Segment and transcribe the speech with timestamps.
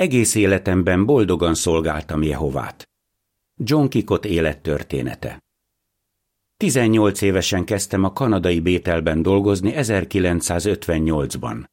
[0.00, 2.88] Egész életemben boldogan szolgáltam Jehovát.
[3.56, 5.38] John Kikot élettörténete
[6.56, 11.64] 18 évesen kezdtem a kanadai Bételben dolgozni 1958-ban.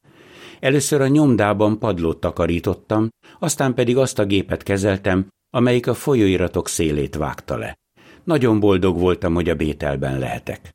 [0.60, 7.14] Először a nyomdában padlót takarítottam, aztán pedig azt a gépet kezeltem, amelyik a folyóiratok szélét
[7.14, 7.78] vágta le.
[8.24, 10.70] Nagyon boldog voltam, hogy a Bételben lehetek.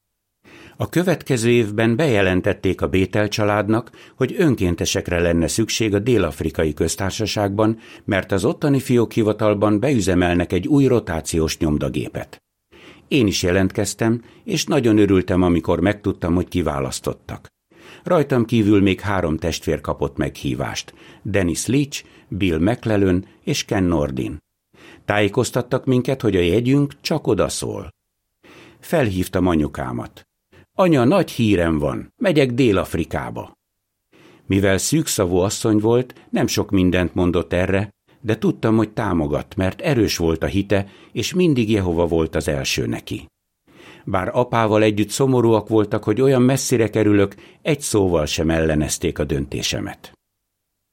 [0.77, 8.31] A következő évben bejelentették a Bétel családnak, hogy önkéntesekre lenne szükség a Dél-Afrikai Köztársaságban, mert
[8.31, 12.43] az ottani fiókhivatalban beüzemelnek egy új rotációs nyomdagépet.
[13.07, 17.47] Én is jelentkeztem, és nagyon örültem, amikor megtudtam, hogy kiválasztottak.
[18.03, 24.37] Rajtam kívül még három testvér kapott meghívást, Dennis Leach, Bill McLellan és Ken Nordin.
[25.05, 27.89] Tájékoztattak minket, hogy a jegyünk csak oda szól.
[28.79, 30.28] Felhívtam anyukámat.
[30.77, 33.53] Anya, nagy hírem van, megyek Dél-Afrikába.
[34.45, 37.89] Mivel szűkszavú asszony volt, nem sok mindent mondott erre,
[38.22, 42.86] de tudtam, hogy támogat, mert erős volt a hite, és mindig Jehova volt az első
[42.86, 43.28] neki.
[44.06, 50.11] Bár apával együtt szomorúak voltak, hogy olyan messzire kerülök, egy szóval sem ellenezték a döntésemet.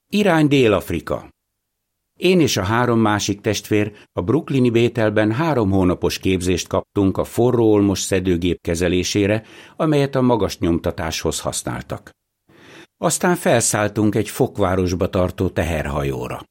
[0.07, 1.29] Irány Dél-Afrika.
[2.21, 7.71] Én és a három másik testvér a brooklyni Bételben három hónapos képzést kaptunk a forró
[7.71, 9.43] olmos szedőgép kezelésére,
[9.75, 12.09] amelyet a magas nyomtatáshoz használtak.
[12.97, 16.43] Aztán felszálltunk egy fokvárosba tartó teherhajóra.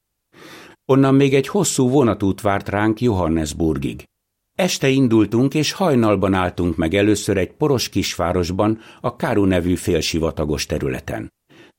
[0.84, 4.04] Onnan még egy hosszú vonatút várt ránk Johannesburgig.
[4.54, 11.28] Este indultunk, és hajnalban álltunk meg először egy poros kisvárosban, a Káru nevű félsivatagos területen.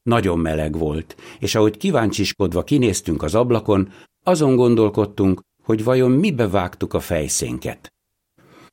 [0.03, 3.91] Nagyon meleg volt, és ahogy kíváncsiskodva kinéztünk az ablakon,
[4.23, 7.93] azon gondolkodtunk, hogy vajon mibe vágtuk a fejszénket.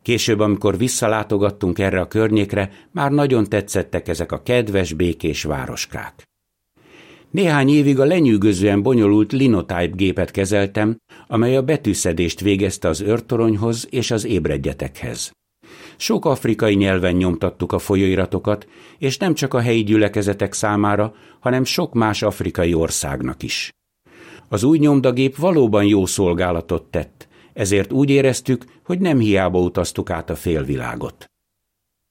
[0.02, 6.28] Később, amikor visszalátogattunk erre a környékre, már nagyon tetszettek ezek a kedves, békés városkák.
[7.30, 14.10] Néhány évig a lenyűgözően bonyolult linotype gépet kezeltem, amely a betűszedést végezte az őrtoronyhoz és
[14.10, 15.32] az ébredjetekhez.
[16.00, 18.66] Sok afrikai nyelven nyomtattuk a folyóiratokat,
[18.98, 23.72] és nem csak a helyi gyülekezetek számára, hanem sok más afrikai országnak is.
[24.48, 30.30] Az új nyomdagép valóban jó szolgálatot tett, ezért úgy éreztük, hogy nem hiába utaztuk át
[30.30, 31.24] a félvilágot.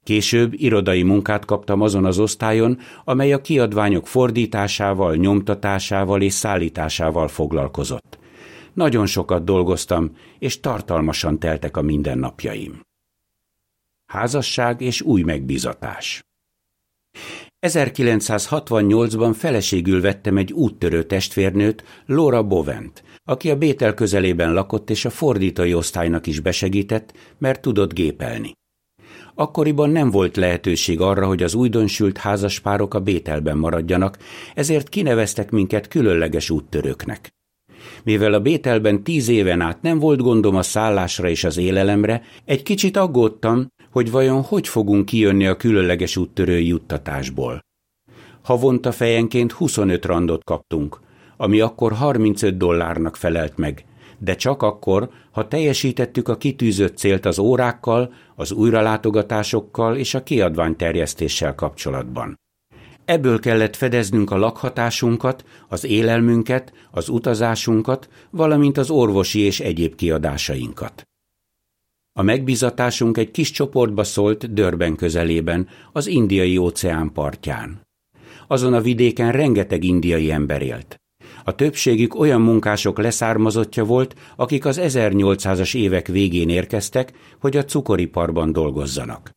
[0.04, 8.20] Később irodai munkát kaptam azon az osztályon, amely a kiadványok fordításával, nyomtatásával és szállításával foglalkozott.
[8.74, 12.86] Nagyon sokat dolgoztam, és tartalmasan teltek a mindennapjaim.
[14.08, 16.22] Házasság és új megbizatás
[17.68, 25.10] 1968-ban feleségül vettem egy úttörő testvérnőt, Laura Bovent, aki a Bétel közelében lakott és a
[25.10, 28.52] fordítói osztálynak is besegített, mert tudott gépelni.
[29.36, 34.18] Akkoriban nem volt lehetőség arra, hogy az újdonsült házaspárok a Bételben maradjanak,
[34.54, 37.30] ezért kineveztek minket különleges úttörőknek.
[38.04, 42.64] Mivel a Bételben tíz éven át nem volt gondom a szállásra és az élelemre, egy
[42.64, 47.60] kicsit aggódtam, hogy vajon hogy fogunk kijönni a különleges úttörői juttatásból.
[48.42, 51.00] Havonta fejenként 25 randot kaptunk,
[51.38, 53.86] ami akkor 35 dollárnak felelt meg,
[54.18, 61.56] de csak akkor, ha teljesítettük a kitűzött célt az órákkal, az újralátogatásokkal és a kiadványterjesztéssel
[61.56, 62.40] kapcsolatban.
[63.06, 71.07] Ebből kellett fedeznünk a lakhatásunkat, az élelmünket, az utazásunkat, valamint az orvosi és egyéb kiadásainkat.
[72.18, 77.82] A megbizatásunk egy kis csoportba szólt Dörben közelében, az indiai óceán partján.
[78.48, 80.96] Azon a vidéken rengeteg indiai ember élt.
[81.44, 88.52] A többségük olyan munkások leszármazottja volt, akik az 1800-as évek végén érkeztek, hogy a cukoriparban
[88.52, 89.32] dolgozzanak.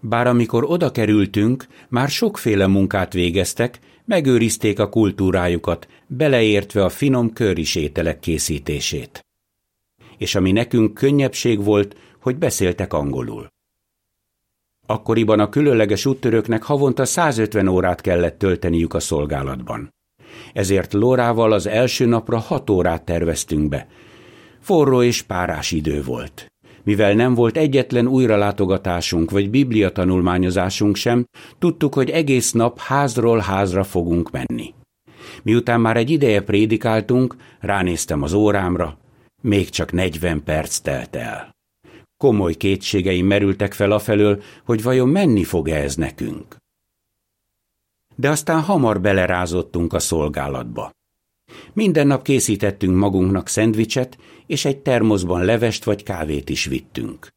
[0.00, 7.74] Bár amikor oda kerültünk, már sokféle munkát végeztek, megőrizték a kultúrájukat, beleértve a finom köris
[7.74, 9.25] ételek készítését.
[10.18, 13.46] És ami nekünk könnyebbség volt, hogy beszéltek angolul.
[14.86, 19.94] Akkoriban a különleges úttörőknek havonta 150 órát kellett tölteniük a szolgálatban
[20.52, 23.86] ezért Lórával az első napra hat órát terveztünk be.
[24.60, 26.46] Forró és párás idő volt.
[26.82, 31.24] Mivel nem volt egyetlen újralátogatásunk vagy biblia tanulmányozásunk sem,
[31.58, 34.74] tudtuk, hogy egész nap házról házra fogunk menni.
[35.42, 38.98] Miután már egy ideje prédikáltunk, ránéztem az órámra,
[39.46, 41.56] még csak negyven perc telt el.
[42.16, 46.56] Komoly kétségeim merültek fel afelől, hogy vajon menni fog-e ez nekünk
[48.16, 50.90] de aztán hamar belerázottunk a szolgálatba.
[51.72, 57.28] Minden nap készítettünk magunknak szendvicset, és egy termoszban levest vagy kávét is vittünk.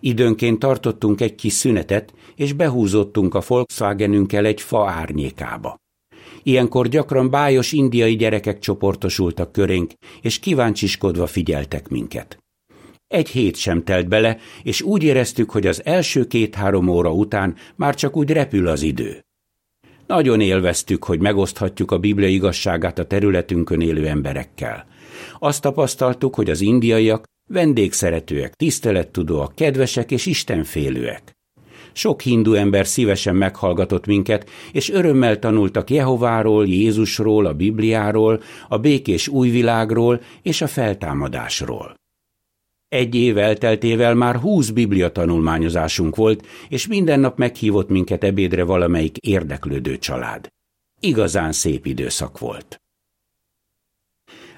[0.00, 5.76] Időnként tartottunk egy kis szünetet, és behúzottunk a Volkswagenünkkel egy fa árnyékába.
[6.42, 12.38] Ilyenkor gyakran bájos indiai gyerekek csoportosultak körénk, és kíváncsiskodva figyeltek minket.
[13.08, 17.94] Egy hét sem telt bele, és úgy éreztük, hogy az első két-három óra után már
[17.94, 19.20] csak úgy repül az idő.
[20.06, 24.86] Nagyon élveztük, hogy megoszthatjuk a Biblia igazságát a területünkön élő emberekkel.
[25.38, 31.32] Azt tapasztaltuk, hogy az indiaiak vendégszeretőek, tisztelettudóak, kedvesek és istenfélőek.
[31.92, 39.28] Sok hindu ember szívesen meghallgatott minket, és örömmel tanultak Jehováról, Jézusról, a Bibliáról, a békés
[39.28, 41.98] újvilágról és a feltámadásról.
[42.88, 49.16] Egy év elteltével már húsz biblia tanulmányozásunk volt, és minden nap meghívott minket ebédre valamelyik
[49.16, 50.48] érdeklődő család.
[51.00, 52.80] Igazán szép időszak volt.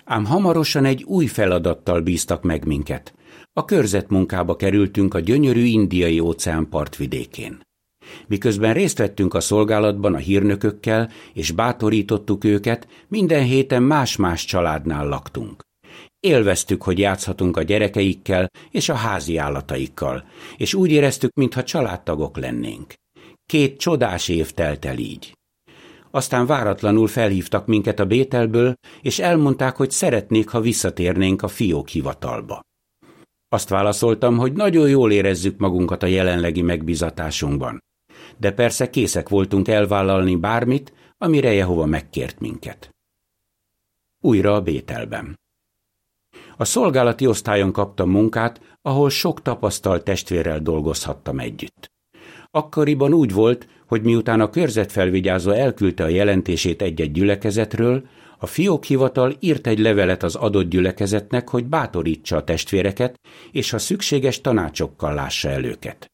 [0.04, 3.14] Ám hamarosan egy új feladattal bíztak meg minket.
[3.54, 7.60] A körzetmunkába kerültünk a gyönyörű indiai óceán partvidékén.
[8.26, 15.62] Miközben részt vettünk a szolgálatban a hírnökökkel, és bátorítottuk őket, minden héten más-más családnál laktunk.
[16.20, 20.24] Élveztük, hogy játszhatunk a gyerekeikkel és a házi állataikkal,
[20.56, 22.94] és úgy éreztük, mintha családtagok lennénk.
[23.46, 25.36] Két csodás év telt el így.
[26.10, 32.60] Aztán váratlanul felhívtak minket a Bételből, és elmondták, hogy szeretnék, ha visszatérnénk a fiók hivatalba.
[33.52, 37.82] Azt válaszoltam, hogy nagyon jól érezzük magunkat a jelenlegi megbizatásunkban.
[38.38, 42.90] De persze készek voltunk elvállalni bármit, amire Jehova megkért minket.
[44.20, 45.40] Újra a Bételben.
[46.56, 51.90] A szolgálati osztályon kaptam munkát, ahol sok tapasztalt testvérrel dolgozhattam együtt.
[52.50, 58.06] Akkoriban úgy volt, hogy miután a körzetfelvigyázó elküldte a jelentését egy-egy gyülekezetről,
[58.42, 63.20] a fiókhivatal írt egy levelet az adott gyülekezetnek, hogy bátorítsa a testvéreket,
[63.52, 66.06] és ha szükséges tanácsokkal lássa el őket.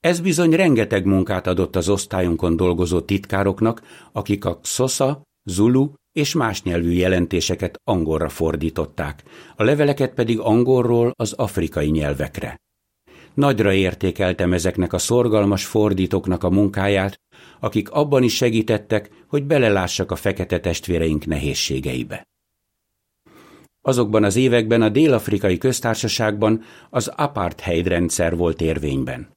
[0.00, 3.82] Ez bizony rengeteg munkát adott az osztályunkon dolgozó titkároknak,
[4.12, 9.22] akik a Xosza, Zulu és más nyelvű jelentéseket angolra fordították,
[9.56, 12.61] a leveleket pedig angolról az afrikai nyelvekre.
[13.34, 17.20] Nagyra értékeltem ezeknek a szorgalmas fordítóknak a munkáját,
[17.60, 22.26] akik abban is segítettek, hogy belelássak a fekete testvéreink nehézségeibe.
[23.80, 29.30] Azokban az években a dél-afrikai köztársaságban az apartheid rendszer volt érvényben.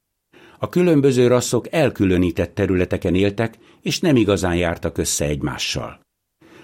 [0.58, 6.00] A különböző rasszok elkülönített területeken éltek, és nem igazán jártak össze egymással.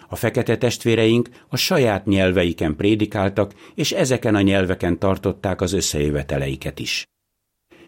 [0.09, 7.07] A fekete testvéreink a saját nyelveiken prédikáltak, és ezeken a nyelveken tartották az összejöveteleiket is.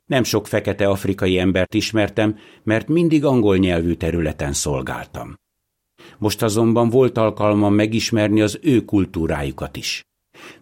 [0.05, 5.35] Nem sok fekete afrikai embert ismertem, mert mindig angol nyelvű területen szolgáltam.
[6.19, 10.03] Most azonban volt alkalmam megismerni az ő kultúrájukat is.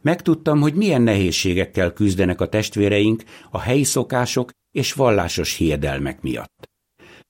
[0.01, 6.72] Megtudtam, hogy milyen nehézségekkel küzdenek a testvéreink a helyi szokások és vallásos hiedelmek miatt.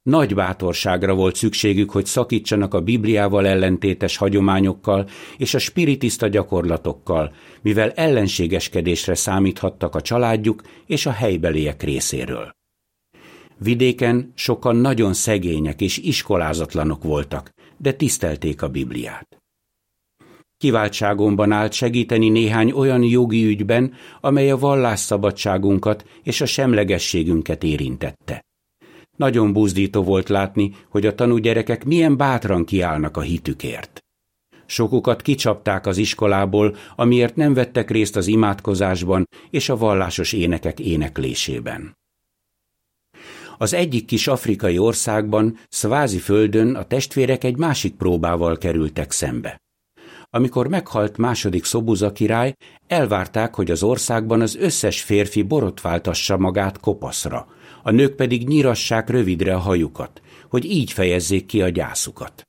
[0.03, 7.91] Nagy bátorságra volt szükségük, hogy szakítsanak a Bibliával ellentétes hagyományokkal és a spiritista gyakorlatokkal, mivel
[7.91, 12.51] ellenségeskedésre számíthattak a családjuk és a helybeliek részéről.
[13.59, 19.37] Vidéken sokan nagyon szegények és iskolázatlanok voltak, de tisztelték a Bibliát.
[20.57, 28.45] Kiváltságomban állt segíteni néhány olyan jogi ügyben, amely a vallásszabadságunkat és a semlegességünket érintette.
[29.23, 34.05] Nagyon buzdító volt látni, hogy a tanúgyerekek milyen bátran kiállnak a hitükért.
[34.67, 41.97] Sokukat kicsapták az iskolából, amiért nem vettek részt az imádkozásban és a vallásos énekek éneklésében.
[43.59, 49.61] Az egyik kis afrikai országban, Szvázi földön a testvérek egy másik próbával kerültek szembe.
[50.31, 52.55] Amikor meghalt második Szobuza király,
[52.87, 57.47] elvárták, hogy az országban az összes férfi borotváltassa magát kopaszra,
[57.83, 62.43] a nők pedig nyírassák rövidre a hajukat, hogy így fejezzék ki a gyászukat.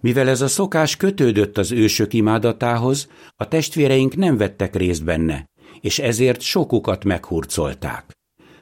[0.00, 5.46] Mivel ez a szokás kötődött az ősök imádatához, a testvéreink nem vettek részt benne,
[5.80, 8.12] és ezért sokukat meghurcolták.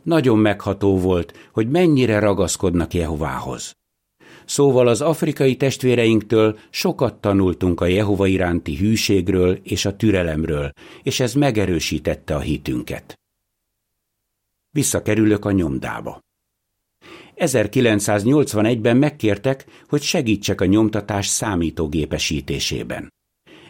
[0.02, 3.72] Nagyon megható volt, hogy mennyire ragaszkodnak Jehovához.
[4.44, 10.70] Szóval az afrikai testvéreinktől sokat tanultunk a Jehova iránti hűségről és a türelemről,
[11.02, 13.19] és ez megerősítette a hitünket.
[14.70, 16.20] Visszakerülök a nyomdába.
[17.36, 23.12] 1981-ben megkértek, hogy segítsek a nyomtatás számítógépesítésében.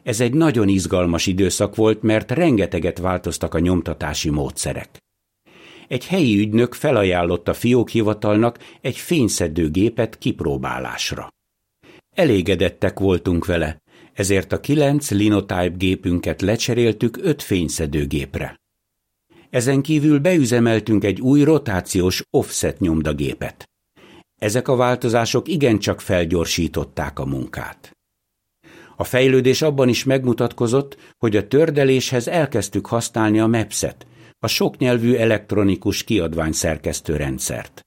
[0.02, 4.98] Ez egy nagyon izgalmas időszak volt, mert rengeteget változtak a nyomtatási módszerek.
[5.88, 11.28] Egy helyi ügynök felajánlotta fiókhivatalnak egy fényszedő gépet kipróbálásra.
[12.14, 18.59] Elégedettek voltunk vele, ezért a kilenc linotype gépünket lecseréltük öt fényszedőgépre.
[19.50, 23.70] Ezen kívül beüzemeltünk egy új rotációs offset nyomdagépet.
[24.40, 27.96] Ezek a változások igencsak felgyorsították a munkát.
[28.96, 34.06] A fejlődés abban is megmutatkozott, hogy a tördeléshez elkezdtük használni a MEPS-et,
[34.38, 37.80] a soknyelvű elektronikus kiadványszerkesztő rendszert.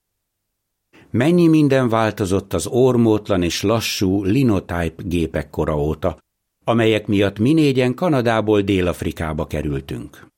[1.09, 6.17] Mennyi minden változott az ormótlan és lassú linotype gépek kora óta,
[6.63, 10.32] amelyek miatt mi négyen Kanadából Dél-Afrikába kerültünk.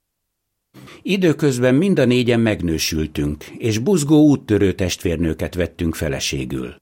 [1.02, 6.76] Időközben mind a négyen megnősültünk, és buzgó úttörő testvérnőket vettünk feleségül.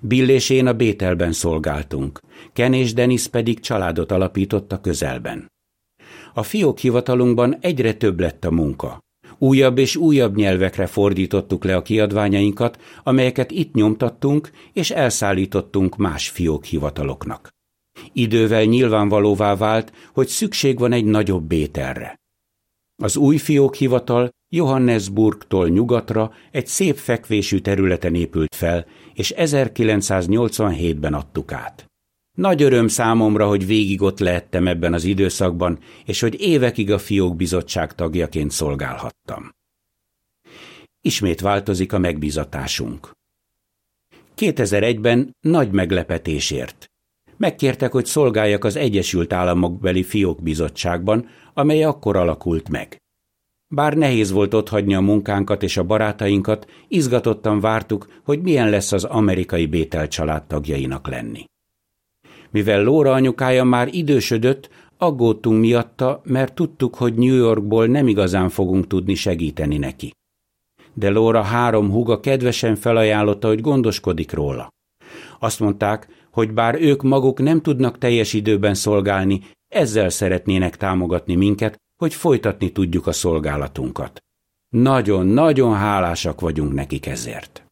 [0.00, 2.20] Bill és én a Bételben szolgáltunk,
[2.52, 5.52] Ken és Dennis pedig családot alapított a közelben.
[6.34, 8.98] A fiók hivatalunkban egyre több lett a munka.
[9.38, 16.64] Újabb és újabb nyelvekre fordítottuk le a kiadványainkat, amelyeket itt nyomtattunk és elszállítottunk más fiók
[16.64, 17.48] hivataloknak.
[18.12, 22.17] Idővel nyilvánvalóvá vált, hogy szükség van egy nagyobb bételre.
[23.02, 31.86] Az új fiókhivatal Johannesburgtól nyugatra egy szép fekvésű területen épült fel, és 1987-ben adtuk át.
[32.36, 37.36] Nagy öröm számomra, hogy végig ott lehettem ebben az időszakban, és hogy évekig a fiók
[37.36, 39.50] bizottság tagjaként szolgálhattam.
[41.00, 43.10] Ismét változik a megbizatásunk.
[44.36, 46.90] 2001-ben nagy meglepetésért.
[47.38, 52.96] Megkértek, hogy szolgáljak az Egyesült Államok beli fiók bizottságban, amely akkor alakult meg.
[53.68, 59.04] Bár nehéz volt otthagyni a munkánkat és a barátainkat, izgatottan vártuk, hogy milyen lesz az
[59.04, 61.44] amerikai Bétel család tagjainak lenni.
[62.50, 68.86] Mivel Lóra anyukája már idősödött, aggódtunk miatta, mert tudtuk, hogy New Yorkból nem igazán fogunk
[68.86, 70.12] tudni segíteni neki.
[70.94, 74.68] De Lóra három húga kedvesen felajánlotta, hogy gondoskodik róla.
[75.38, 81.76] Azt mondták, hogy bár ők maguk nem tudnak teljes időben szolgálni, ezzel szeretnének támogatni minket,
[81.96, 84.22] hogy folytatni tudjuk a szolgálatunkat.
[84.68, 87.64] Nagyon-nagyon hálásak vagyunk nekik ezért.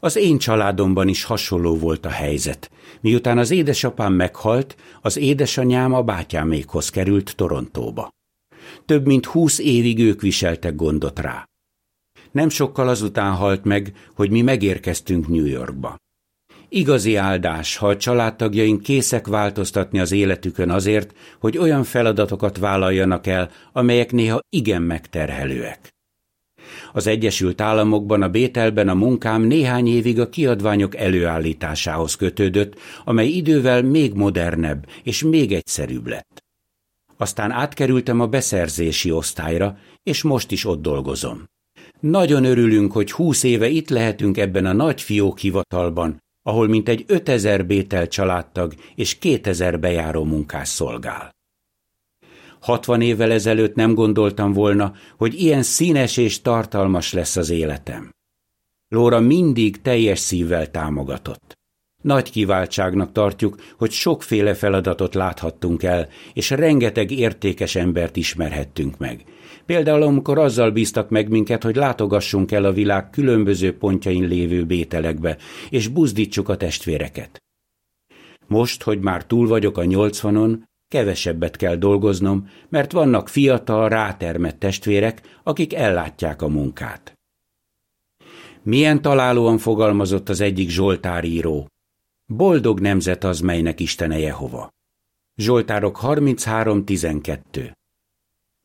[0.00, 2.70] Az én családomban is hasonló volt a helyzet.
[3.00, 8.08] Miután az édesapám meghalt, az édesanyám a bátyámékhoz került Torontóba.
[8.84, 11.48] Több mint húsz évig ők viseltek gondot rá.
[12.30, 15.96] Nem sokkal azután halt meg, hogy mi megérkeztünk New Yorkba.
[16.68, 23.50] Igazi áldás, ha a családtagjaink készek változtatni az életükön azért, hogy olyan feladatokat vállaljanak el,
[23.72, 25.96] amelyek néha igen megterhelőek.
[26.92, 33.82] Az Egyesült Államokban a Bételben a munkám néhány évig a kiadványok előállításához kötődött, amely idővel
[33.82, 36.44] még modernebb és még egyszerűbb lett.
[37.16, 41.44] Aztán átkerültem a beszerzési osztályra, és most is ott dolgozom.
[42.00, 47.66] Nagyon örülünk, hogy húsz éve itt lehetünk ebben a nagy fiók hivatalban, ahol mintegy 5000
[47.66, 51.30] Bétel családtag és 2000 bejáró munkás szolgál.
[52.60, 58.10] 60 évvel ezelőtt nem gondoltam volna, hogy ilyen színes és tartalmas lesz az életem.
[58.88, 61.58] Lóra mindig teljes szívvel támogatott.
[62.02, 69.24] Nagy kiváltságnak tartjuk, hogy sokféle feladatot láthattunk el, és rengeteg értékes embert ismerhettünk meg.
[69.68, 75.36] Például amikor azzal bíztak meg minket, hogy látogassunk el a világ különböző pontjain lévő bételekbe,
[75.70, 77.42] és buzdítsuk a testvéreket.
[78.46, 85.38] Most, hogy már túl vagyok a nyolcvanon, kevesebbet kell dolgoznom, mert vannak fiatal, rátermett testvérek,
[85.42, 87.18] akik ellátják a munkát.
[88.62, 91.66] Milyen találóan fogalmazott az egyik Zsoltár író.
[92.26, 94.68] Boldog nemzet az, melynek Istene Jehova.
[95.36, 97.76] Zsoltárok 33.12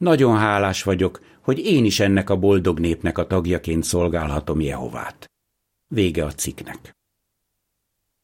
[0.04, 5.26] Nagyon hálás vagyok, hogy én is ennek a boldog népnek a tagjaként szolgálhatom Jehovát.
[5.88, 6.92] Vége a cikknek.